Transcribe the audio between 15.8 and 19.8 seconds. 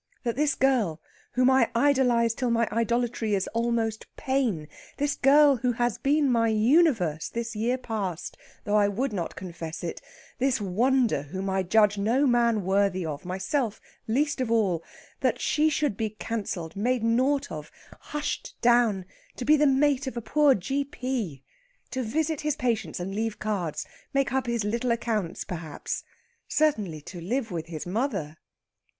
be cancelled, made naught of, hushed down, to be the